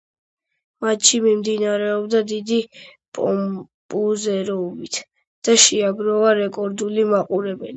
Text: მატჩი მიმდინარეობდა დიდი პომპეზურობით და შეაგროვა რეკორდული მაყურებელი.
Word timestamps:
მატჩი 0.83 1.19
მიმდინარეობდა 1.25 2.21
დიდი 2.31 2.57
პომპეზურობით 3.17 4.99
და 5.49 5.59
შეაგროვა 5.67 6.33
რეკორდული 6.43 7.07
მაყურებელი. 7.15 7.69